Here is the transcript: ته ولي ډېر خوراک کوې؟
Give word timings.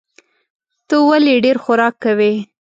ته 0.87 0.95
ولي 1.09 1.35
ډېر 1.45 1.57
خوراک 1.63 1.95
کوې؟ 2.03 2.31